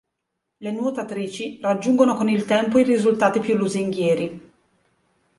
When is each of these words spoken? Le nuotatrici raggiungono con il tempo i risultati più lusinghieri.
Le 0.61 0.71
nuotatrici 0.71 1.59
raggiungono 1.61 2.15
con 2.15 2.27
il 2.27 2.45
tempo 2.45 2.79
i 2.79 2.83
risultati 2.83 3.39
più 3.39 3.53
lusinghieri. 3.55 4.51